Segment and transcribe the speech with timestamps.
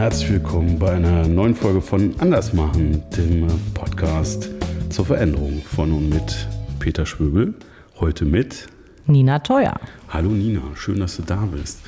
[0.00, 4.48] Herzlich willkommen bei einer neuen Folge von Andersmachen, dem Podcast
[4.88, 6.48] zur Veränderung von und mit
[6.78, 7.52] Peter Schwöbel.
[7.98, 8.66] Heute mit
[9.04, 9.78] Nina Teuer.
[10.08, 11.80] Hallo Nina, schön, dass du da bist.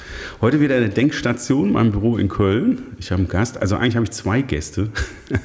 [0.42, 2.82] Heute wieder eine Denkstation, mein Büro in Köln.
[2.98, 4.90] Ich habe einen Gast, also eigentlich habe ich zwei Gäste.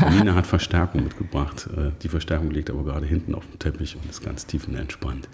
[0.00, 0.10] Ja.
[0.10, 1.68] Nina hat Verstärkung mitgebracht.
[1.76, 5.28] Äh, die Verstärkung liegt aber gerade hinten auf dem Teppich und ist ganz tiefenentspannt.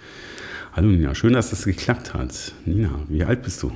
[0.72, 2.54] Hallo Nina, schön, dass das geklappt hat.
[2.64, 3.70] Nina, wie alt bist du?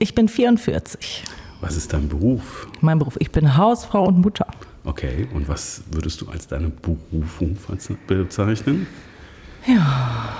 [0.00, 1.22] Ich bin 44.
[1.60, 2.68] Was ist dein Beruf?
[2.80, 4.46] Mein Beruf, ich bin Hausfrau und Mutter.
[4.84, 7.56] Okay, und was würdest du als deine Berufung
[8.06, 8.86] bezeichnen?
[9.66, 10.32] Ja,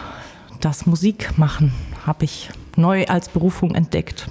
[0.61, 1.73] das Musikmachen
[2.07, 4.29] habe ich neu als Berufung entdeckt.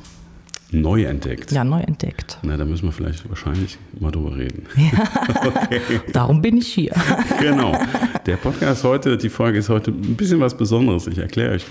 [0.71, 1.51] Neu entdeckt?
[1.51, 2.39] Ja, neu entdeckt.
[2.41, 4.63] Na, da müssen wir vielleicht wahrscheinlich mal drüber reden.
[4.75, 5.07] Ja.
[5.45, 5.81] okay.
[6.11, 6.93] Darum bin ich hier.
[7.39, 7.77] genau.
[8.25, 11.07] Der Podcast heute, die Folge ist heute ein bisschen was Besonderes.
[11.07, 11.65] Ich erkläre euch,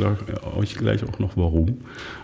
[0.57, 1.79] euch gleich auch noch warum.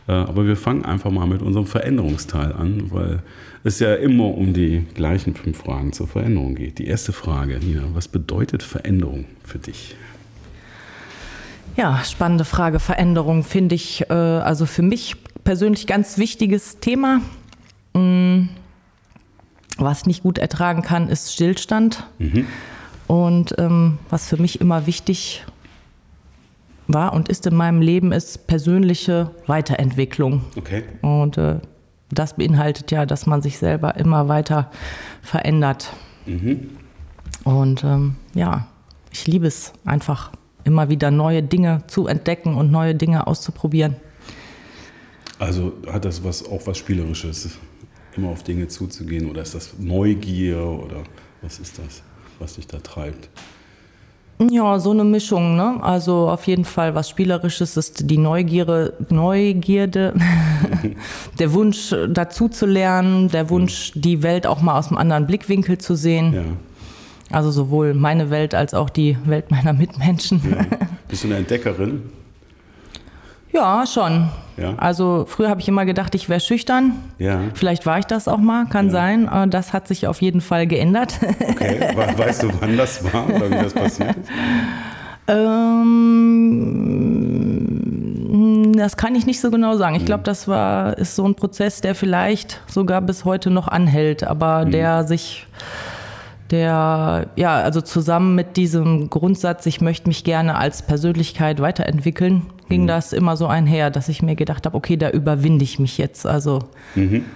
[0.07, 3.23] Äh, aber wir fangen einfach mal mit unserem Veränderungsteil an, weil
[3.65, 6.79] es ja immer um die gleichen fünf Fragen zur Veränderung geht.
[6.79, 9.97] Die erste Frage, Nina, was bedeutet Veränderung für dich?
[11.77, 12.81] Ja, spannende Frage.
[12.81, 15.17] Veränderung finde ich, äh, also für mich
[15.51, 17.23] persönlich ganz wichtiges Thema.
[17.93, 18.51] Mm,
[19.79, 22.07] was nicht gut ertragen kann, ist Stillstand.
[22.21, 22.47] Mhm.
[23.09, 25.45] Und ähm, was für mich immer wichtig
[26.87, 30.43] war und ist in meinem Leben, ist persönliche Weiterentwicklung.
[30.57, 30.85] Okay.
[31.03, 31.57] Und äh,
[32.13, 34.71] das beinhaltet ja, dass man sich selber immer weiter
[35.21, 35.93] verändert.
[36.27, 36.71] Mhm.
[37.43, 38.69] Und ähm, ja,
[39.11, 40.31] ich liebe es einfach,
[40.63, 43.97] immer wieder neue Dinge zu entdecken und neue Dinge auszuprobieren.
[45.41, 47.49] Also hat das was auch was Spielerisches,
[48.15, 49.29] immer auf Dinge zuzugehen?
[49.29, 51.03] Oder ist das Neugier oder
[51.41, 52.03] was ist das,
[52.39, 53.31] was dich da treibt?
[54.51, 55.57] Ja, so eine Mischung.
[55.57, 55.83] Ne?
[55.83, 60.15] Also auf jeden Fall was Spielerisches ist die Neugierde, Neugierde,
[61.39, 65.79] der Wunsch dazu zu lernen, der Wunsch, die Welt auch mal aus einem anderen Blickwinkel
[65.79, 66.35] zu sehen.
[66.35, 66.45] Ja.
[67.31, 70.43] Also sowohl meine Welt als auch die Welt meiner Mitmenschen.
[70.51, 70.67] Ja.
[71.09, 72.03] Bist du eine Entdeckerin?
[73.53, 74.31] Ja, schon.
[74.61, 74.75] Ja.
[74.77, 76.93] Also früher habe ich immer gedacht, ich wäre schüchtern.
[77.19, 77.41] Ja.
[77.55, 78.93] Vielleicht war ich das auch mal, kann ja.
[78.93, 79.51] sein.
[79.51, 81.19] Das hat sich auf jeden Fall geändert.
[81.49, 81.81] Okay,
[82.17, 84.31] weißt du, wann das war oder wie das passiert ist?
[85.29, 85.91] Ähm,
[88.77, 89.95] das kann ich nicht so genau sagen.
[89.95, 90.25] Ich glaube, mhm.
[90.25, 94.73] das war ist so ein Prozess, der vielleicht sogar bis heute noch anhält, aber mhm.
[94.73, 95.47] der sich
[96.51, 102.85] der, ja, also zusammen mit diesem Grundsatz, ich möchte mich gerne als Persönlichkeit weiterentwickeln, ging
[102.85, 102.87] mhm.
[102.87, 106.27] das immer so einher, dass ich mir gedacht habe, okay, da überwinde ich mich jetzt.
[106.27, 106.61] Also
[106.95, 107.27] mhm.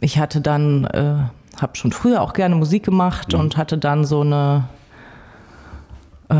[0.00, 1.14] ich hatte dann, äh,
[1.60, 3.40] habe schon früher auch gerne Musik gemacht mhm.
[3.40, 4.64] und hatte dann so eine
[6.28, 6.34] äh,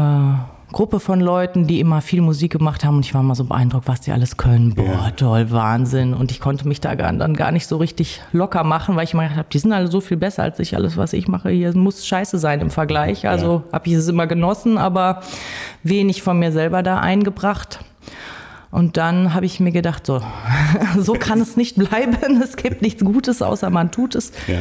[0.72, 3.86] Gruppe von Leuten, die immer viel Musik gemacht haben und ich war mal so beeindruckt,
[3.86, 4.74] was die alles können.
[4.74, 5.10] Boah, ja.
[5.10, 6.14] toll, Wahnsinn.
[6.14, 9.24] Und ich konnte mich da dann gar nicht so richtig locker machen, weil ich immer
[9.24, 10.74] gedacht habe, die sind alle so viel besser als ich.
[10.74, 13.28] Alles, was ich mache hier, muss scheiße sein im Vergleich.
[13.28, 13.72] Also ja.
[13.72, 15.20] habe ich es immer genossen, aber
[15.82, 17.80] wenig von mir selber da eingebracht.
[18.72, 20.22] Und dann habe ich mir gedacht, so,
[20.98, 22.40] so kann es nicht bleiben.
[22.42, 24.32] Es gibt nichts Gutes, außer man tut es.
[24.48, 24.60] Ja.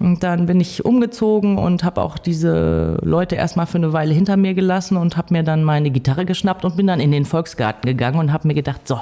[0.00, 4.36] Und dann bin ich umgezogen und habe auch diese Leute erstmal für eine Weile hinter
[4.36, 7.88] mir gelassen und habe mir dann meine Gitarre geschnappt und bin dann in den Volksgarten
[7.88, 8.98] gegangen und habe mir gedacht, so,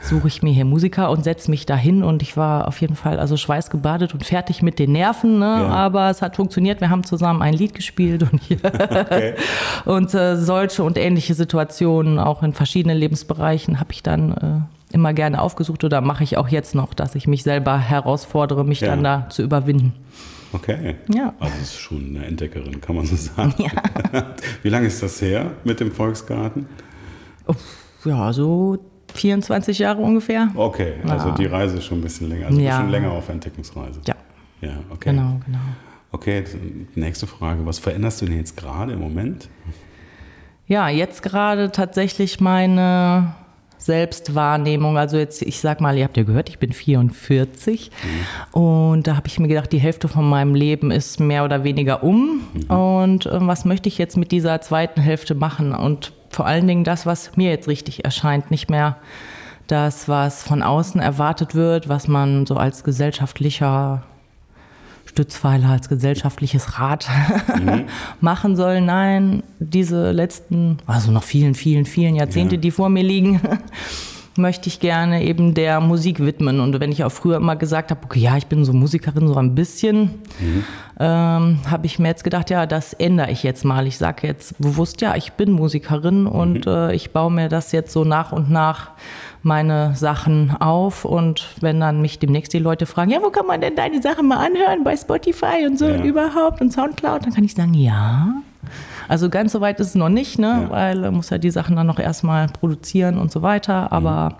[0.00, 3.18] suche ich mir hier Musiker und setze mich dahin und ich war auf jeden Fall
[3.18, 5.46] also schweißgebadet und fertig mit den Nerven, ne?
[5.46, 5.68] Ja.
[5.68, 6.80] aber es hat funktioniert.
[6.80, 9.34] Wir haben zusammen ein Lied gespielt und, okay.
[9.84, 15.12] und äh, solche und ähnliche Situationen auch in verschiedenen Lebensbereichen habe ich dann äh, immer
[15.12, 18.88] gerne aufgesucht oder mache ich auch jetzt noch, dass ich mich selber herausfordere, mich ja.
[18.88, 19.92] dann da zu überwinden.
[20.52, 20.96] Okay.
[21.14, 21.34] Ja.
[21.38, 23.54] Also ist schon eine Entdeckerin, kann man so sagen.
[23.58, 23.70] Ja.
[24.62, 26.66] Wie lange ist das her mit dem Volksgarten?
[28.04, 28.78] Ja, so
[29.14, 30.48] 24 Jahre ungefähr.
[30.54, 31.34] Okay, also ja.
[31.34, 32.46] die Reise ist schon ein bisschen länger.
[32.46, 32.78] Also ja.
[32.78, 34.00] schon länger auf Entdeckungsreise.
[34.06, 34.14] Ja.
[34.60, 35.10] Ja, okay.
[35.10, 35.58] Genau, genau.
[36.10, 36.44] Okay,
[36.94, 37.64] nächste Frage.
[37.66, 39.48] Was veränderst du denn jetzt gerade im Moment?
[40.66, 43.34] Ja, jetzt gerade tatsächlich meine
[43.78, 44.98] Selbstwahrnehmung.
[44.98, 48.60] Also jetzt, ich sag mal, ihr habt ja gehört, ich bin 44 mhm.
[48.60, 52.02] und da habe ich mir gedacht, die Hälfte von meinem Leben ist mehr oder weniger
[52.02, 52.42] um.
[52.52, 52.76] Mhm.
[52.76, 55.74] Und äh, was möchte ich jetzt mit dieser zweiten Hälfte machen?
[55.74, 58.96] Und vor allen Dingen das, was mir jetzt richtig erscheint, nicht mehr
[59.66, 64.02] das, was von außen erwartet wird, was man so als gesellschaftlicher
[65.04, 67.08] Stützpfeiler, als gesellschaftliches Rad
[67.60, 67.84] mhm.
[68.20, 68.80] machen soll.
[68.80, 72.60] Nein, diese letzten, also noch vielen, vielen, vielen Jahrzehnte, ja.
[72.60, 73.40] die vor mir liegen,
[74.38, 76.60] möchte ich gerne eben der Musik widmen.
[76.60, 79.34] Und wenn ich auch früher immer gesagt habe, okay, ja, ich bin so Musikerin, so
[79.34, 80.64] ein bisschen, mhm.
[80.98, 83.86] ähm, habe ich mir jetzt gedacht, ja, das ändere ich jetzt mal.
[83.86, 86.72] Ich sage jetzt bewusst, ja, ich bin Musikerin und mhm.
[86.72, 88.92] äh, ich baue mir das jetzt so nach und nach
[89.42, 93.60] meine Sachen auf und wenn dann mich demnächst die Leute fragen, ja, wo kann man
[93.60, 95.94] denn deine Sachen mal anhören bei Spotify und so ja.
[95.94, 98.34] und überhaupt und Soundcloud, dann kann ich sagen, ja,
[99.08, 100.64] also ganz so weit ist es noch nicht, ne?
[100.64, 100.70] Ja.
[100.70, 103.90] weil man muss ja die Sachen dann noch erstmal produzieren und so weiter.
[103.92, 104.34] Aber mhm.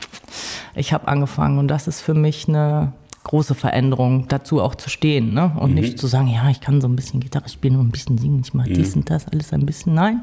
[0.77, 2.93] ich habe angefangen und das ist für mich eine
[3.29, 5.53] große Veränderung, dazu auch zu stehen ne?
[5.61, 5.81] und mhm.
[5.81, 8.41] nicht zu sagen, ja, ich kann so ein bisschen Gitarre spielen und ein bisschen singen,
[8.43, 8.75] ich mache mhm.
[8.75, 9.95] dies und das, alles ein bisschen.
[9.95, 10.23] Nein,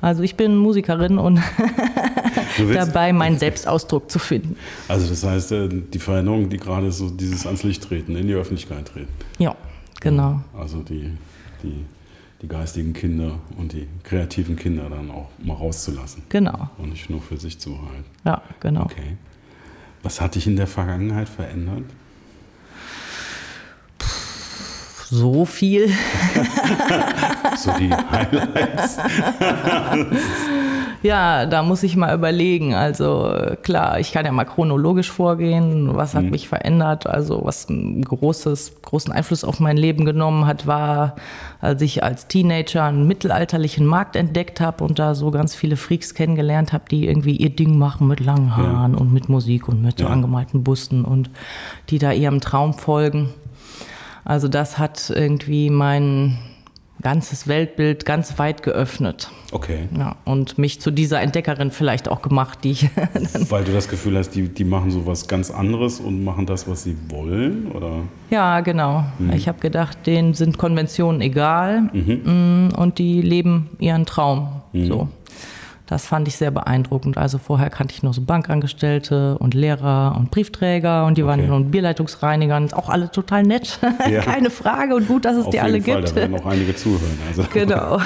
[0.00, 1.40] also ich bin Musikerin und
[2.72, 4.56] dabei meinen Selbstausdruck zu finden.
[4.86, 8.34] Also das heißt, äh, die Veränderung, die gerade so dieses ans Licht treten, in die
[8.34, 9.12] Öffentlichkeit treten.
[9.38, 9.56] Ja,
[10.00, 10.40] genau.
[10.56, 11.10] Also die,
[11.64, 11.84] die
[12.42, 16.22] die geistigen Kinder und die kreativen Kinder dann auch mal rauszulassen.
[16.28, 16.70] Genau.
[16.78, 18.04] Und nicht nur für sich zu behalten.
[18.24, 18.82] Ja, genau.
[18.82, 19.16] Okay.
[20.02, 21.84] Was hat dich in der Vergangenheit verändert?
[25.08, 25.88] So viel.
[27.56, 28.96] so die Highlights.
[31.06, 32.74] Ja, da muss ich mal überlegen.
[32.74, 33.32] Also
[33.62, 35.94] klar, ich kann ja mal chronologisch vorgehen.
[35.94, 36.30] Was hat mhm.
[36.30, 37.06] mich verändert?
[37.06, 41.14] Also was einen großes, großen Einfluss auf mein Leben genommen hat, war,
[41.60, 46.12] als ich als Teenager einen mittelalterlichen Markt entdeckt habe und da so ganz viele Freaks
[46.14, 48.98] kennengelernt habe, die irgendwie ihr Ding machen mit langen Haaren ja.
[48.98, 51.30] und mit Musik und mit so angemalten Busten und
[51.88, 53.28] die da ihrem Traum folgen.
[54.24, 56.36] Also das hat irgendwie meinen
[57.02, 59.30] ganzes Weltbild ganz weit geöffnet.
[59.52, 59.88] Okay.
[59.96, 62.90] Ja, und mich zu dieser Entdeckerin vielleicht auch gemacht, die ich.
[63.48, 66.68] Weil du das Gefühl hast, die, die machen so was ganz anderes und machen das,
[66.68, 68.00] was sie wollen, oder?
[68.30, 69.04] Ja, genau.
[69.18, 69.32] Mhm.
[69.32, 72.68] Ich habe gedacht, denen sind Konventionen egal mhm.
[72.70, 74.62] Mm, und die leben ihren Traum.
[74.72, 74.86] Mhm.
[74.86, 75.08] So.
[75.86, 77.16] Das fand ich sehr beeindruckend.
[77.16, 81.48] Also vorher kannte ich nur so Bankangestellte und Lehrer und Briefträger und die okay.
[81.48, 83.78] waren und Bierleitungsreiniger und auch alle total nett.
[84.10, 84.20] Ja.
[84.20, 86.10] Keine Frage und gut, dass es Auf die alle Fall, gibt.
[86.10, 87.18] Da werden noch einige zuhören.
[87.28, 87.44] Also.
[87.52, 88.00] Genau.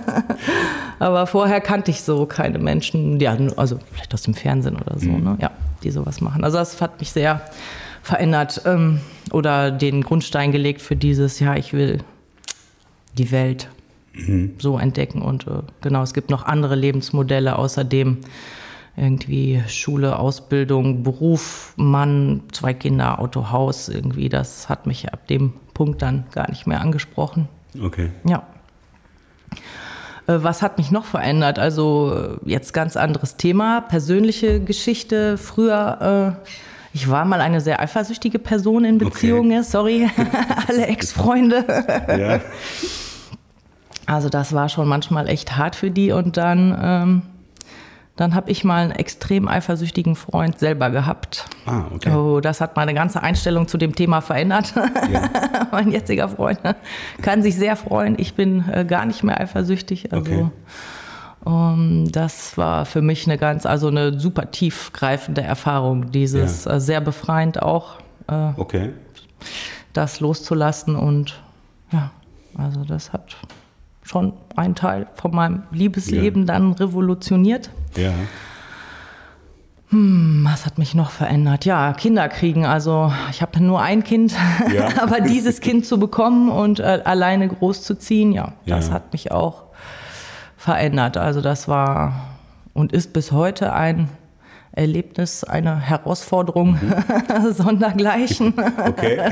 [0.98, 5.08] Aber vorher kannte ich so keine Menschen, ja, also vielleicht aus dem Fernsehen oder so,
[5.08, 5.24] mhm.
[5.24, 5.36] ne?
[5.40, 5.50] ja,
[5.82, 6.44] die sowas machen.
[6.44, 7.42] Also das hat mich sehr
[8.02, 9.00] verändert ähm,
[9.32, 11.98] oder den Grundstein gelegt für dieses, ja, ich will
[13.18, 13.68] die Welt
[14.26, 14.54] mhm.
[14.58, 15.22] so entdecken.
[15.22, 18.18] Und äh, genau, es gibt noch andere Lebensmodelle außerdem.
[18.96, 25.54] Irgendwie Schule, Ausbildung, Beruf, Mann, zwei Kinder, Auto, Haus, irgendwie, das hat mich ab dem
[25.74, 27.48] Punkt dann gar nicht mehr angesprochen.
[27.80, 28.10] Okay.
[28.24, 28.42] Ja.
[30.26, 31.58] Äh, was hat mich noch verändert?
[31.58, 35.38] Also äh, jetzt ganz anderes Thema, persönliche Geschichte.
[35.38, 36.50] Früher, äh,
[36.92, 39.60] ich war mal eine sehr eifersüchtige Person in Beziehungen.
[39.60, 39.62] Okay.
[39.62, 40.10] Sorry,
[40.68, 41.64] alle Ex-Freunde.
[42.08, 42.40] Ja.
[44.10, 47.22] Also das war schon manchmal echt hart für die und dann, ähm,
[48.16, 51.46] dann habe ich mal einen extrem eifersüchtigen Freund selber gehabt.
[51.64, 52.10] Ah, okay.
[52.10, 54.74] Oh, das hat meine ganze Einstellung zu dem Thema verändert.
[55.12, 55.30] Ja.
[55.70, 56.58] mein jetziger Freund
[57.22, 58.16] kann sich sehr freuen.
[58.18, 60.12] Ich bin äh, gar nicht mehr eifersüchtig.
[60.12, 60.46] Also okay.
[61.44, 66.72] Um, das war für mich eine ganz, also eine super tiefgreifende Erfahrung, dieses ja.
[66.72, 68.90] äh, sehr befreiend auch, äh, okay.
[69.92, 71.40] das loszulassen und
[71.92, 72.10] ja,
[72.58, 73.36] also das hat
[74.10, 76.54] schon ein Teil von meinem Liebesleben ja.
[76.54, 77.70] dann revolutioniert.
[77.96, 78.10] Ja.
[79.90, 81.64] Hm, was hat mich noch verändert?
[81.64, 82.66] Ja, Kinder kriegen.
[82.66, 84.34] Also ich habe nur ein Kind,
[84.74, 84.88] ja.
[85.00, 89.64] aber dieses Kind zu bekommen und äh, alleine großzuziehen, ja, ja, das hat mich auch
[90.56, 91.16] verändert.
[91.16, 92.36] Also das war
[92.74, 94.08] und ist bis heute ein
[94.80, 97.52] Erlebnis, eine Herausforderung mhm.
[97.52, 98.54] sondergleichen.
[98.86, 99.20] Okay.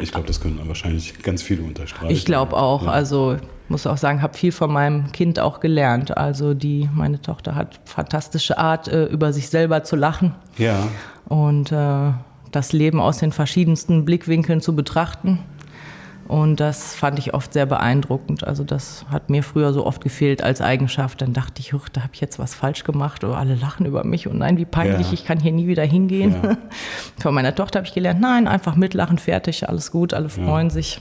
[0.00, 2.12] ich glaube, das können wahrscheinlich ganz viele unterstreichen.
[2.12, 2.82] Ich glaube auch.
[2.82, 2.90] Ja.
[2.90, 3.36] Also
[3.68, 6.16] muss auch sagen, habe viel von meinem Kind auch gelernt.
[6.16, 10.34] Also die, meine Tochter hat fantastische Art, äh, über sich selber zu lachen.
[10.58, 10.88] Ja.
[11.26, 12.12] Und äh,
[12.50, 15.40] das Leben aus den verschiedensten Blickwinkeln zu betrachten.
[16.28, 18.44] Und das fand ich oft sehr beeindruckend.
[18.44, 21.22] Also das hat mir früher so oft gefehlt als Eigenschaft.
[21.22, 24.26] Dann dachte ich, da habe ich jetzt was falsch gemacht oder alle lachen über mich
[24.26, 25.12] und nein, wie peinlich, ja.
[25.12, 26.34] ich kann hier nie wieder hingehen.
[26.42, 26.56] Ja.
[27.20, 30.74] Von meiner Tochter habe ich gelernt, nein, einfach mitlachen, fertig, alles gut, alle freuen ja.
[30.74, 31.00] sich.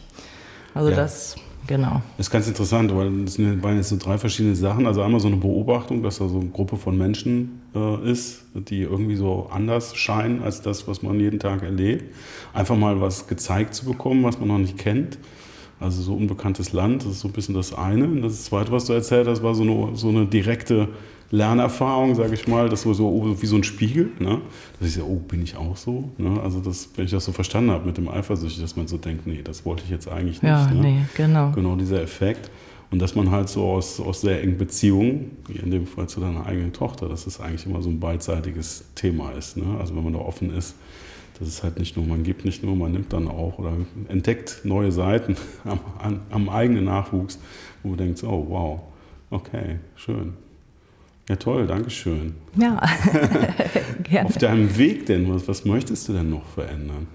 [0.74, 1.36] Also das
[1.67, 2.01] Genau.
[2.17, 4.86] Das ist ganz interessant, weil das waren jetzt so drei verschiedene Sachen.
[4.86, 8.81] Also einmal so eine Beobachtung, dass da so eine Gruppe von Menschen äh, ist, die
[8.81, 12.13] irgendwie so anders scheinen als das, was man jeden Tag erlebt.
[12.53, 15.17] Einfach mal was gezeigt zu bekommen, was man noch nicht kennt.
[15.79, 18.05] Also so unbekanntes Land, das ist so ein bisschen das eine.
[18.05, 20.89] Und das zweite, was du erzählt hast, war so eine, so eine direkte
[21.36, 24.12] Lernerfahrung, sage ich mal, das war so oh, wie so ein Spiegel.
[24.20, 24.42] Ne?
[24.80, 26.10] Dass ich so, oh, bin ich auch so?
[26.18, 26.39] Ne?
[26.42, 29.27] Also, das, wenn ich das so verstanden habe mit dem Eifersüchtig, dass man so denkt,
[29.27, 30.51] nee, das wollte ich jetzt eigentlich nicht.
[30.51, 30.82] Ja, ne?
[30.82, 31.51] nee, genau.
[31.51, 32.50] Genau dieser Effekt.
[32.92, 36.22] Und dass man halt so aus, aus sehr engen Beziehungen, wie in dem Fall zu
[36.22, 39.58] deiner eigenen Tochter, dass es eigentlich immer so ein beidseitiges Thema ist.
[39.58, 39.65] Ne?
[39.80, 40.75] Also wenn man da offen ist,
[41.39, 43.74] dass es halt nicht nur, man gibt nicht nur, man nimmt dann auch oder
[44.08, 47.39] entdeckt neue Seiten am, am, am eigenen Nachwuchs,
[47.84, 48.80] wo man denkt, oh wow,
[49.30, 50.34] okay, schön.
[51.27, 52.36] Ja, toll, danke schön.
[52.55, 52.82] Ja,
[54.03, 54.29] gerne.
[54.29, 57.08] Auf deinem Weg denn, was, was möchtest du denn noch verändern?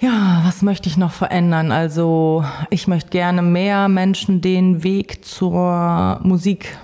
[0.00, 1.70] Ja, was möchte ich noch verändern?
[1.70, 6.76] Also ich möchte gerne mehr Menschen den Weg zur Musik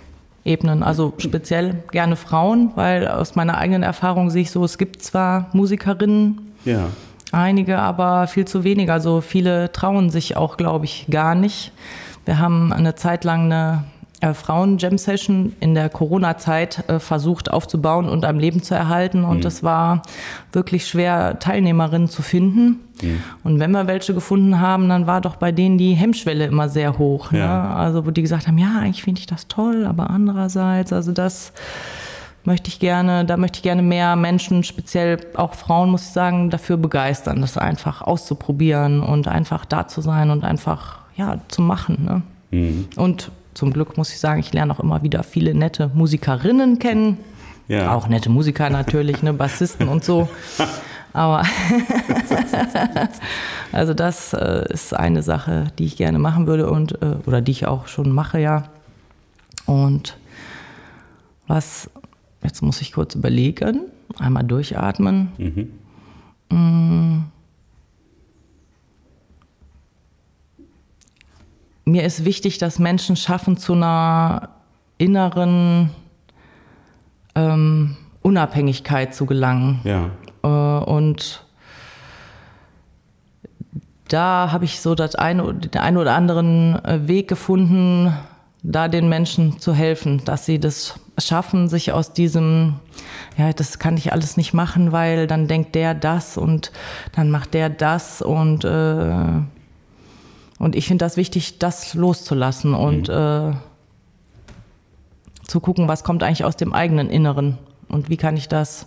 [0.45, 0.85] ebnen.
[0.85, 5.49] Also speziell gerne Frauen, weil aus meiner eigenen Erfahrung sehe ich so, es gibt zwar
[5.53, 6.91] Musikerinnen, ja.
[7.33, 8.93] einige, aber viel zu wenige.
[8.93, 11.73] Also viele trauen sich auch, glaube ich, gar nicht.
[12.25, 13.83] Wir haben eine Zeit lang eine
[14.21, 19.25] äh, Frauen-Jam-Session in der Corona-Zeit äh, versucht aufzubauen und am Leben zu erhalten.
[19.25, 19.47] Und mhm.
[19.47, 20.03] es war
[20.53, 22.81] wirklich schwer, Teilnehmerinnen zu finden.
[23.03, 23.23] Mhm.
[23.45, 26.99] Und wenn wir welche gefunden haben, dann war doch bei denen die Hemmschwelle immer sehr
[26.99, 27.31] hoch.
[27.31, 27.41] Ne?
[27.41, 27.75] Ja.
[27.75, 31.53] Also wo die gesagt haben, ja, eigentlich finde ich das toll, aber andererseits, also das
[32.45, 36.51] möchte ich gerne, da möchte ich gerne mehr Menschen, speziell auch Frauen, muss ich sagen,
[36.51, 42.05] dafür begeistern, das einfach auszuprobieren und einfach da zu sein und einfach ja zu machen.
[42.05, 42.23] Ne?
[42.51, 42.89] Mhm.
[42.97, 47.19] Und zum Glück muss ich sagen, ich lerne auch immer wieder viele nette Musikerinnen kennen.
[47.67, 47.93] Ja.
[47.93, 50.29] Auch nette Musiker natürlich, ne, Bassisten und so.
[51.13, 51.43] Aber
[53.73, 57.51] also das äh, ist eine Sache, die ich gerne machen würde und äh, oder die
[57.51, 58.69] ich auch schon mache, ja.
[59.67, 60.17] Und
[61.49, 61.91] was,
[62.45, 63.81] jetzt muss ich kurz überlegen,
[64.21, 65.33] einmal durchatmen.
[65.37, 66.57] Mhm.
[66.57, 67.25] Mm.
[71.89, 74.51] Mir ist wichtig, dass Menschen schaffen, zu einer
[74.99, 75.91] inneren
[77.35, 79.81] ähm, Unabhängigkeit zu gelangen.
[79.85, 80.11] Ja.
[80.43, 81.45] Äh, und
[84.09, 88.13] da habe ich so das eine, den einen oder anderen äh, Weg gefunden,
[88.63, 92.75] da den Menschen zu helfen, dass sie das schaffen, sich aus diesem,
[93.37, 96.73] ja, das kann ich alles nicht machen, weil dann denkt der das und
[97.13, 99.41] dann macht der das und äh,
[100.59, 103.15] und ich finde das wichtig, das loszulassen und mhm.
[103.15, 103.53] äh,
[105.47, 108.87] zu gucken, was kommt eigentlich aus dem eigenen Inneren und wie kann ich das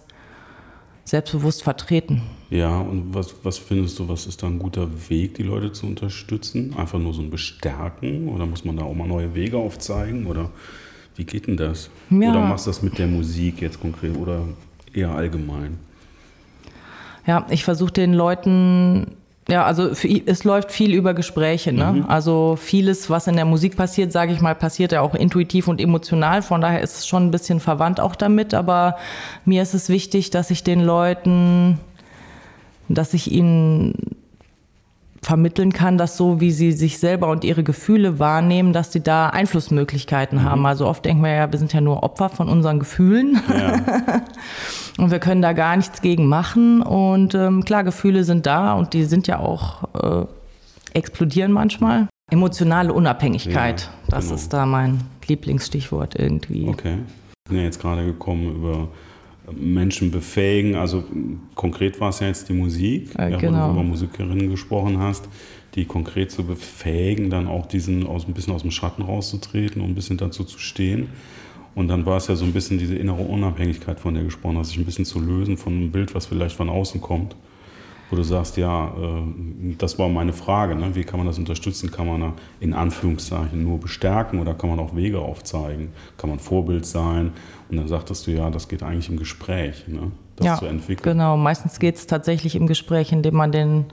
[1.04, 2.22] selbstbewusst vertreten.
[2.50, 5.88] Ja, und was, was findest du, was ist da ein guter Weg, die Leute zu
[5.88, 6.76] unterstützen?
[6.78, 10.50] Einfach nur so ein Bestärken oder muss man da auch mal neue Wege aufzeigen oder
[11.16, 11.90] wie geht denn das?
[12.10, 12.32] Ja.
[12.32, 14.44] Oder machst du das mit der Musik jetzt konkret oder
[14.94, 15.78] eher allgemein?
[17.26, 19.18] Ja, ich versuche den Leuten
[19.50, 21.74] ja, also für, es läuft viel über Gespräche.
[21.74, 21.94] Ne?
[21.94, 22.06] Mhm.
[22.08, 25.82] Also vieles, was in der Musik passiert, sage ich mal, passiert ja auch intuitiv und
[25.82, 26.42] emotional.
[26.42, 28.54] Von daher ist es schon ein bisschen verwandt auch damit.
[28.54, 28.98] Aber
[29.46, 31.80] mir ist es wichtig, dass ich den Leuten,
[32.88, 34.11] dass ich ihnen
[35.24, 39.30] vermitteln kann, dass so wie sie sich selber und ihre Gefühle wahrnehmen, dass sie da
[39.30, 40.44] Einflussmöglichkeiten mhm.
[40.44, 40.66] haben.
[40.66, 43.40] Also oft denken wir ja, wir sind ja nur Opfer von unseren Gefühlen.
[43.48, 44.24] Ja.
[44.98, 46.82] und wir können da gar nichts gegen machen.
[46.82, 50.26] Und ähm, klar, Gefühle sind da und die sind ja auch, äh,
[50.94, 52.08] explodieren manchmal.
[52.30, 54.36] Emotionale Unabhängigkeit, ja, das genau.
[54.36, 56.68] ist da mein Lieblingsstichwort irgendwie.
[56.68, 56.98] Okay.
[57.48, 58.88] Wir sind ja jetzt gerade gekommen über
[59.52, 60.76] Menschen befähigen.
[60.76, 61.04] Also
[61.56, 63.58] konkret war es ja jetzt die Musik, äh, genau.
[63.58, 65.28] ja, wo du über Musikerinnen gesprochen hast,
[65.76, 69.90] die konkret zu befähigen, dann auch diesen aus ein bisschen aus dem Schatten rauszutreten und
[69.90, 71.10] ein bisschen dazu zu stehen.
[71.74, 74.70] Und dann war es ja so ein bisschen diese innere Unabhängigkeit, von der gesprochen hast,
[74.70, 77.36] sich ein bisschen zu lösen von einem Bild, was vielleicht von außen kommt
[78.12, 80.94] wo du sagst, ja, äh, das war meine Frage, ne?
[80.94, 81.90] wie kann man das unterstützen?
[81.90, 85.90] Kann man in Anführungszeichen nur bestärken oder kann man auch Wege aufzeigen?
[86.18, 87.32] Kann man Vorbild sein?
[87.70, 90.12] Und dann sagtest du, ja, das geht eigentlich im Gespräch, ne?
[90.42, 91.18] Das ja, zu entwickeln.
[91.18, 93.86] Genau, meistens geht es tatsächlich im Gespräch, indem man den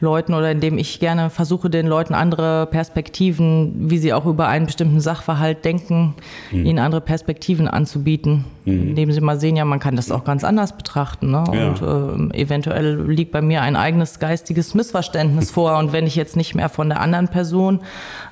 [0.00, 4.66] Leuten oder indem ich gerne versuche, den Leuten andere Perspektiven, wie sie auch über einen
[4.66, 6.14] bestimmten Sachverhalt denken,
[6.52, 6.66] mhm.
[6.66, 8.44] ihnen andere Perspektiven anzubieten.
[8.64, 8.90] Mhm.
[8.90, 11.30] Indem sie mal sehen, ja, man kann das auch ganz anders betrachten.
[11.30, 11.44] Ne?
[11.52, 11.68] Ja.
[11.68, 15.76] Und äh, eventuell liegt bei mir ein eigenes geistiges Missverständnis vor.
[15.78, 17.80] Und wenn ich jetzt nicht mehr von der anderen Person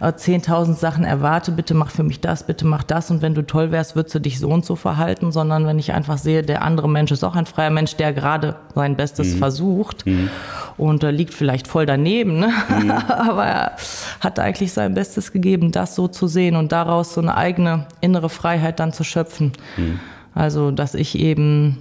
[0.01, 3.11] äh, 10.000 Sachen erwarte, bitte mach für mich das, bitte mach das.
[3.11, 5.93] Und wenn du toll wärst, würdest du dich so und so verhalten, sondern wenn ich
[5.93, 9.39] einfach sehe, der andere Mensch ist auch ein freier Mensch, der gerade sein Bestes mhm.
[9.39, 10.29] versucht mhm.
[10.77, 12.53] und äh, liegt vielleicht voll daneben, ne?
[12.69, 12.91] Mhm.
[13.09, 13.77] aber er
[14.21, 18.29] hat eigentlich sein Bestes gegeben, das so zu sehen und daraus so eine eigene innere
[18.29, 19.53] Freiheit dann zu schöpfen.
[19.79, 19.99] Mhm.
[20.35, 21.79] Also, dass ich eben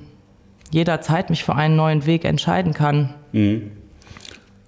[0.72, 3.14] jederzeit mich für einen neuen Weg entscheiden kann.
[3.34, 3.72] Mhm.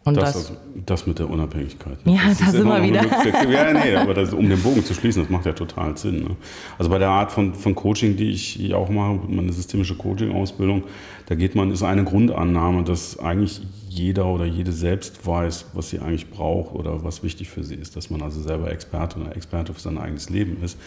[0.08, 0.52] Und das, das,
[0.86, 2.06] das, mit der Unabhängigkeit.
[2.06, 2.16] Ne?
[2.16, 3.02] Ja, das, das ist immer, wieder.
[3.50, 6.22] ja, nee, aber das, um den Bogen zu schließen, das macht ja total Sinn.
[6.22, 6.36] Ne?
[6.78, 10.84] Also bei der Art von, von Coaching, die ich auch mache, meine systemische Coaching-Ausbildung,
[11.28, 13.62] da geht man, ist eine Grundannahme, dass eigentlich
[13.98, 17.96] jeder oder jede selbst weiß, was sie eigentlich braucht oder was wichtig für sie ist.
[17.96, 20.78] Dass man also selber Experte oder Experte für sein eigenes Leben ist.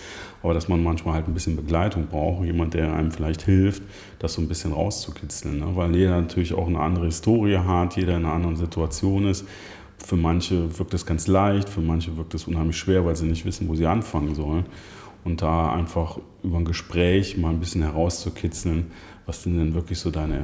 [0.43, 3.83] Aber dass man manchmal halt ein bisschen Begleitung braucht, jemand, der einem vielleicht hilft,
[4.19, 5.59] das so ein bisschen rauszukitzeln.
[5.59, 5.67] Ne?
[5.75, 9.45] Weil jeder natürlich auch eine andere Historie hat, jeder in einer anderen Situation ist.
[9.99, 13.45] Für manche wirkt es ganz leicht, für manche wirkt es unheimlich schwer, weil sie nicht
[13.45, 14.65] wissen, wo sie anfangen sollen.
[15.23, 18.91] Und da einfach über ein Gespräch mal ein bisschen herauszukitzeln,
[19.27, 20.41] was sind denn wirklich so deine,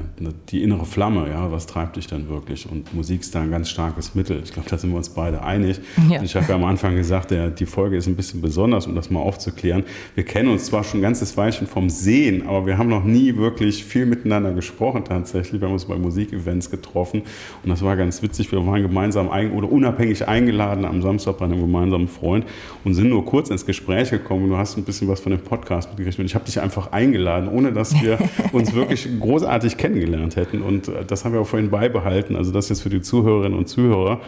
[0.49, 2.71] die innere Flamme, ja, was treibt dich denn wirklich?
[2.71, 4.41] Und Musik ist da ein ganz starkes Mittel.
[4.45, 5.81] Ich glaube, da sind wir uns beide einig.
[6.09, 6.23] Ja.
[6.23, 9.11] Ich habe ja am Anfang gesagt, der, die Folge ist ein bisschen besonders, um das
[9.11, 9.85] mal aufzuklären.
[10.15, 13.37] Wir kennen uns zwar schon ein ganzes Weilchen vom Sehen, aber wir haben noch nie
[13.37, 15.61] wirklich viel miteinander gesprochen tatsächlich.
[15.61, 17.23] Wir haben uns bei Musikevents getroffen
[17.63, 18.53] und das war ganz witzig.
[18.53, 22.45] Wir waren gemeinsam ein, oder unabhängig eingeladen am Samstag bei einem gemeinsamen Freund
[22.85, 24.49] und sind nur kurz ins Gespräch gekommen.
[24.49, 27.49] Du hast ein bisschen was von dem Podcast mitgekriegt und ich habe dich einfach eingeladen,
[27.49, 28.19] ohne dass wir
[28.53, 30.63] uns wirklich großartig kennengelernt hätten.
[30.63, 32.37] Und äh, das haben wir auch vorhin beibehalten.
[32.37, 34.21] Also das jetzt für die Zuhörerinnen und Zuhörer,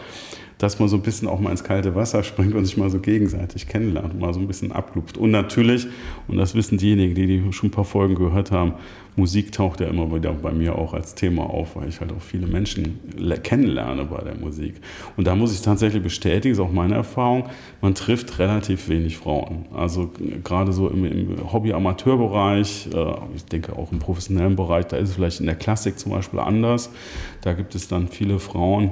[0.59, 2.99] dass man so ein bisschen auch mal ins kalte Wasser springt und sich mal so
[2.99, 5.17] gegenseitig kennenlernt und mal so ein bisschen ablupft.
[5.17, 5.87] Und natürlich,
[6.27, 8.73] und das wissen diejenigen, die, die schon ein paar Folgen gehört haben,
[9.15, 12.21] Musik taucht ja immer wieder bei mir auch als Thema auf, weil ich halt auch
[12.21, 12.99] viele Menschen
[13.43, 14.75] kennenlerne bei der Musik.
[15.17, 17.45] Und da muss ich tatsächlich bestätigen, ist auch meine Erfahrung,
[17.81, 19.65] man trifft relativ wenig Frauen.
[19.73, 20.11] Also
[20.43, 25.15] gerade so im, im Hobby-Amateur-Bereich, äh, ich denke auch im professionellen Bereich, da ist es
[25.15, 26.89] vielleicht in der Klassik zum Beispiel anders.
[27.41, 28.91] Da gibt es dann viele Frauen,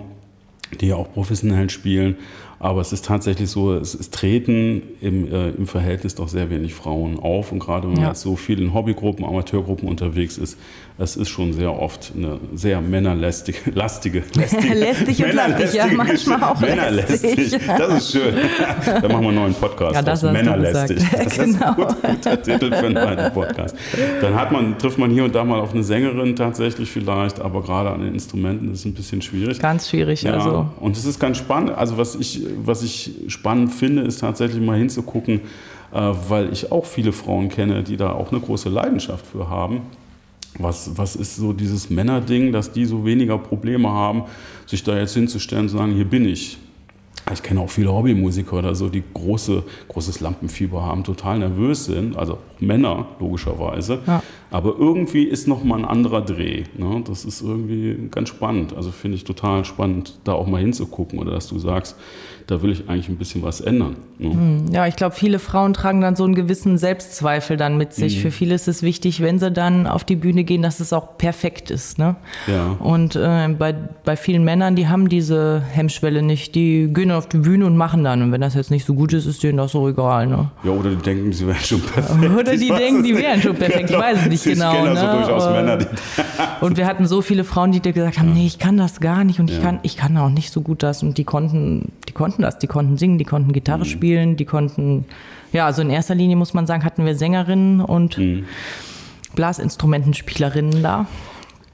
[0.79, 2.17] die ja auch professionell spielen.
[2.59, 6.73] Aber es ist tatsächlich so, es, es treten im, äh, im Verhältnis doch sehr wenig
[6.73, 7.51] Frauen auf.
[7.51, 8.07] Und gerade wenn man ja.
[8.09, 10.57] jetzt so viel in Hobbygruppen, Amateurgruppen unterwegs ist,
[10.99, 16.43] es ist schon sehr oft eine sehr männerlästige, lastige, lästige, lästig und lastig, ja, manchmal
[16.43, 17.55] auch männerlästig.
[17.67, 18.33] Das ist schön.
[18.83, 19.93] da machen wir einen neuen Podcast.
[19.93, 20.23] Ja, das.
[20.23, 20.97] Männerlästig.
[21.17, 21.47] Das genau.
[21.47, 23.75] ist ein guter, guter Titel für einen neuen Podcast.
[24.21, 27.61] Dann hat man, trifft man hier und da mal auf eine Sängerin tatsächlich vielleicht, aber
[27.61, 29.59] gerade an den Instrumenten ist es ein bisschen schwierig.
[29.59, 30.67] Ganz schwierig, ja, also.
[30.79, 31.71] Und es ist ganz spannend.
[31.71, 35.41] Also was ich, was ich spannend finde, ist tatsächlich mal hinzugucken,
[35.93, 39.81] äh, weil ich auch viele Frauen kenne, die da auch eine große Leidenschaft für haben
[40.59, 44.23] was, was ist so dieses Männerding, dass die so weniger Probleme haben,
[44.65, 46.57] sich da jetzt hinzustellen und zu sagen, hier bin ich.
[47.33, 52.15] Ich kenne auch viele Hobbymusiker oder so, die große, großes Lampenfieber haben, total nervös sind,
[52.15, 53.99] also Männer logischerweise.
[54.07, 54.23] Ja.
[54.49, 56.63] Aber irgendwie ist nochmal ein anderer Dreh.
[56.77, 57.03] Ne?
[57.05, 58.73] Das ist irgendwie ganz spannend.
[58.75, 61.97] Also finde ich total spannend, da auch mal hinzugucken oder dass du sagst,
[62.47, 63.97] da will ich eigentlich ein bisschen was ändern.
[64.19, 64.31] Ne?
[64.31, 68.17] Hm, ja, ich glaube, viele Frauen tragen dann so einen gewissen Selbstzweifel dann mit sich.
[68.17, 68.21] Mhm.
[68.21, 71.17] Für viele ist es wichtig, wenn sie dann auf die Bühne gehen, dass es auch
[71.17, 71.99] perfekt ist.
[71.99, 72.15] Ne?
[72.47, 72.77] Ja.
[72.79, 76.55] Und äh, bei, bei vielen Männern, die haben diese Hemmschwelle nicht.
[76.55, 78.21] Die gehen auf die Bühne und machen dann.
[78.21, 80.27] Und wenn das jetzt nicht so gut ist, ist denen das so egal.
[80.27, 80.49] Ne?
[80.63, 82.31] Ja, oder die denken, sie wären schon perfekt.
[82.31, 83.89] Oder die denken, die wären schon perfekt.
[83.89, 84.71] Ich weiß es nicht genau.
[84.71, 84.99] Ich kenne ne?
[84.99, 85.85] also durchaus Männer, die
[86.61, 89.23] und wir hatten so viele Frauen, die dir gesagt haben, nee, ich kann das gar
[89.23, 91.03] nicht und ich kann, ich kann auch nicht so gut das.
[91.03, 93.85] Und die konnten, die konnten das, die konnten singen, die konnten Gitarre mhm.
[93.85, 95.05] spielen, die konnten,
[95.53, 98.45] ja, also in erster Linie muss man sagen, hatten wir Sängerinnen und mhm.
[99.35, 101.07] Blasinstrumentenspielerinnen da.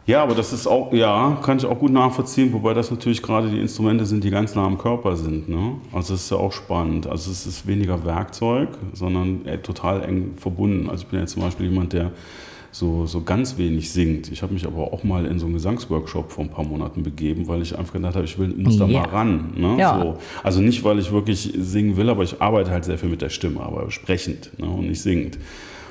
[0.05, 3.49] Ja, aber das ist auch, ja, kann ich auch gut nachvollziehen, wobei das natürlich gerade
[3.49, 5.47] die Instrumente sind, die ganz nah am Körper sind.
[5.47, 5.75] Ne?
[5.93, 7.07] Also das ist ja auch spannend.
[7.07, 10.89] Also es ist weniger Werkzeug, sondern total eng verbunden.
[10.89, 12.11] Also ich bin ja zum Beispiel jemand, der
[12.73, 14.31] so, so ganz wenig singt.
[14.31, 17.47] Ich habe mich aber auch mal in so einen Gesangsworkshop vor ein paar Monaten begeben,
[17.47, 19.01] weil ich einfach gedacht habe, ich will, muss da yeah.
[19.01, 19.53] mal ran.
[19.55, 19.75] Ne?
[19.77, 20.01] Ja.
[20.01, 20.17] So.
[20.41, 23.29] Also nicht, weil ich wirklich singen will, aber ich arbeite halt sehr viel mit der
[23.29, 24.65] Stimme, aber sprechend ne?
[24.65, 25.37] und nicht singend.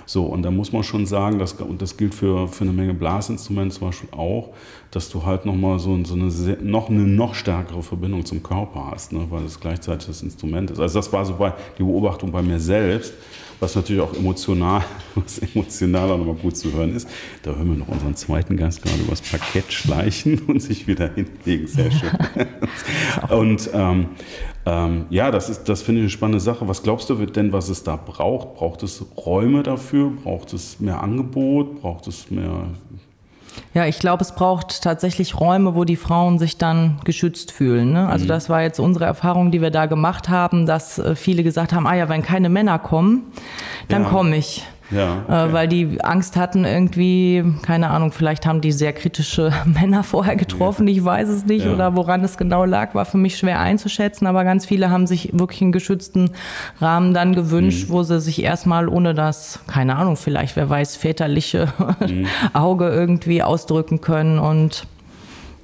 [0.06, 2.94] So, und da muss man schon sagen, dass, und das gilt für, für eine Menge
[2.94, 4.50] Blasinstrumente zum Beispiel auch,
[4.90, 6.30] dass du halt nochmal so, so eine,
[6.62, 10.80] noch, eine noch stärkere Verbindung zum Körper hast, ne, weil es gleichzeitig das Instrument ist.
[10.80, 13.14] Also das war so bei, die Beobachtung bei mir selbst,
[13.62, 14.82] was natürlich auch emotional,
[15.14, 17.08] was emotional auch nochmal gut zu hören ist.
[17.42, 21.68] Da hören wir noch unseren zweiten Gast gerade übers Parkett schleichen und sich wieder hinlegen.
[21.68, 22.10] Sehr schön.
[23.30, 24.08] und ähm,
[24.66, 26.66] ähm, ja, das ist, das finde ich eine spannende Sache.
[26.66, 28.56] Was glaubst du denn, was es da braucht?
[28.56, 30.10] Braucht es Räume dafür?
[30.10, 31.80] Braucht es mehr Angebot?
[31.80, 32.66] Braucht es mehr
[33.74, 37.92] ja, ich glaube, es braucht tatsächlich Räume, wo die Frauen sich dann geschützt fühlen.
[37.92, 38.08] Ne?
[38.08, 38.28] Also mhm.
[38.28, 41.86] das war jetzt unsere Erfahrung, die wir da gemacht haben, dass äh, viele gesagt haben,
[41.86, 43.32] ah ja, wenn keine Männer kommen,
[43.88, 44.08] dann ja.
[44.08, 44.66] komme ich.
[44.94, 45.52] Ja, äh, okay.
[45.52, 50.88] weil die Angst hatten irgendwie, keine Ahnung, vielleicht haben die sehr kritische Männer vorher getroffen,
[50.88, 50.94] ja.
[50.94, 51.72] ich weiß es nicht, ja.
[51.72, 55.30] oder woran es genau lag, war für mich schwer einzuschätzen, aber ganz viele haben sich
[55.32, 56.30] wirklich einen geschützten
[56.80, 57.92] Rahmen dann gewünscht, mhm.
[57.92, 61.68] wo sie sich erstmal ohne das, keine Ahnung, vielleicht, wer weiß, väterliche
[62.00, 62.26] mhm.
[62.52, 64.86] Auge irgendwie ausdrücken können und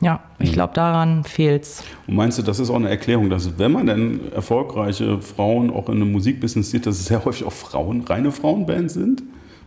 [0.01, 0.55] ja, ich mhm.
[0.55, 1.83] glaube, daran fehlt es.
[2.07, 5.89] Und meinst du, das ist auch eine Erklärung, dass wenn man denn erfolgreiche Frauen auch
[5.89, 9.23] in einem Musikbusiness sieht, dass es sehr häufig auch Frauen, reine Frauenbands sind?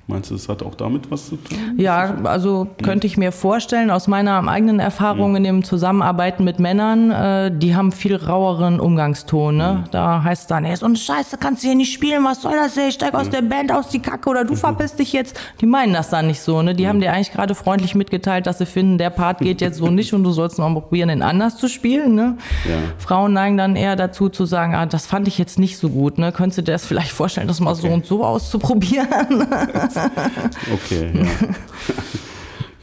[0.08, 1.58] Meinst du, das hat auch damit was zu tun?
[1.78, 7.12] Ja, also könnte ich mir vorstellen, aus meiner eigenen Erfahrung in dem Zusammenarbeiten mit Männern,
[7.12, 9.56] äh, die haben viel raueren Umgangston.
[9.56, 9.84] Ne?
[9.92, 12.54] Da heißt es dann, ey, so eine Scheiße kannst du hier nicht spielen, was soll
[12.56, 15.40] das, ey, ich steig aus der Band aus die Kacke oder du verpisst dich jetzt.
[15.62, 16.62] Die meinen das dann nicht so.
[16.62, 16.74] Ne?
[16.76, 19.88] Die haben dir eigentlich gerade freundlich mitgeteilt, dass sie finden, der Part geht jetzt so
[19.90, 22.16] nicht und du sollst noch mal probieren, den anders zu spielen.
[22.16, 22.38] Ne?
[22.68, 22.76] Ja.
[22.98, 26.18] Frauen neigen dann eher dazu zu sagen, ah, das fand ich jetzt nicht so gut.
[26.18, 26.32] Ne?
[26.32, 27.94] Könntest du dir das vielleicht vorstellen, das mal so Okay.
[27.94, 29.08] und so auszuprobieren?
[30.74, 31.26] Okay, ja.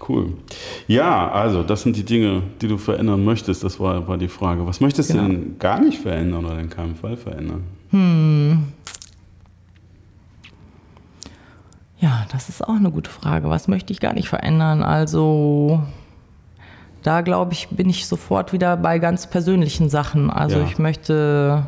[0.09, 0.35] cool.
[0.87, 3.63] Ja, also das sind die Dinge, die du verändern möchtest.
[3.65, 4.67] Das war, war die Frage.
[4.67, 5.25] Was möchtest Genau.
[5.25, 7.65] du denn gar nicht verändern oder in keinem Fall verändern?
[12.01, 13.49] Ja, das ist auch eine gute Frage.
[13.51, 14.83] Was möchte ich gar nicht verändern?
[14.83, 15.83] Also
[17.03, 20.31] da glaube ich, bin ich sofort wieder bei ganz persönlichen Sachen.
[20.31, 20.65] Also Ja.
[20.65, 21.67] ich möchte,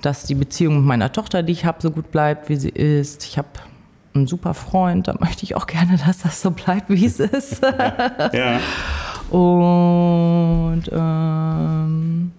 [0.00, 3.24] dass die Beziehung mit meiner Tochter, die ich habe, so gut bleibt, wie sie ist.
[3.24, 3.48] Ich habe
[4.14, 7.62] einen super Freund, da möchte ich auch gerne, dass das so bleibt, wie es ist.
[8.32, 8.60] Ja.
[9.30, 12.32] Und ähm,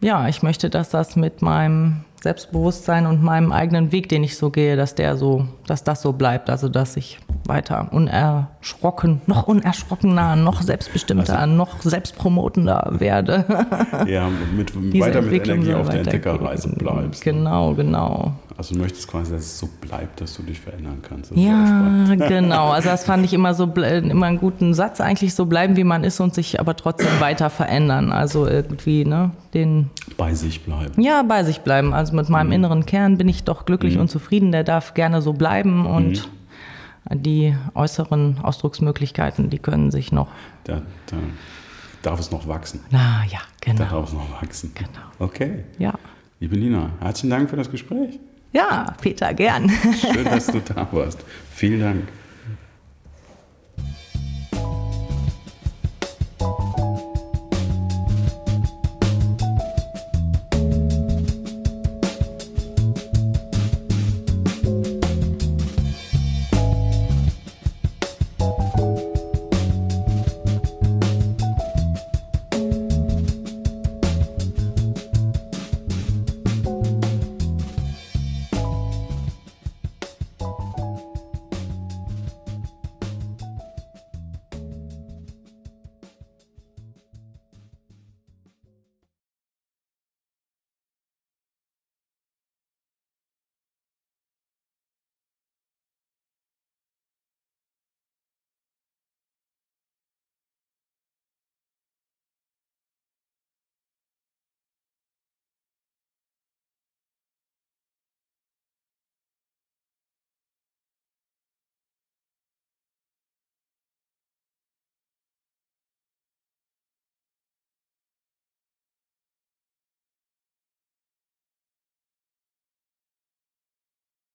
[0.00, 4.50] ja, ich möchte, dass das mit meinem Selbstbewusstsein und meinem eigenen Weg, den ich so
[4.50, 6.50] gehe, dass der so, dass das so bleibt.
[6.50, 13.44] Also dass ich weiter unerschrocken, noch unerschrockener, noch selbstbestimmter, Also- noch selbstpromotender werde.
[14.06, 16.00] Ja, mit, Diese weiter mit Energie auf der.
[16.00, 17.22] Entdeckerreise bleibst.
[17.22, 18.32] Genau, genau.
[18.56, 21.30] Also du möchtest quasi, dass es so bleibt, dass du dich verändern kannst.
[21.30, 21.38] Das.
[21.38, 22.68] Ja, genau.
[22.70, 26.04] Also das fand ich immer so immer einen guten Satz, eigentlich so bleiben, wie man
[26.04, 28.12] ist und sich aber trotzdem weiter verändern.
[28.12, 31.00] Also irgendwie, ne, den, Bei sich bleiben.
[31.00, 31.94] ja, bei sich bleiben.
[31.94, 34.52] Also mit meinem inneren Kern bin ich doch glücklich und zufrieden.
[34.52, 36.28] Der darf gerne so bleiben und
[37.12, 40.28] die äußeren Ausdrucksmöglichkeiten, die können sich noch,
[40.64, 41.16] Da, da
[42.02, 42.80] darf es noch wachsen.
[42.90, 43.84] na ja, Da genau.
[43.90, 44.72] darf es noch wachsen.
[44.74, 44.90] Genau.
[45.18, 45.64] Okay.
[45.78, 45.94] Ja.
[46.40, 48.18] Liebe Nina, herzlichen Dank für das Gespräch.
[48.52, 49.70] Ja, Peter, gern.
[49.70, 51.24] Schön, dass du da warst.
[51.52, 52.08] Vielen Dank.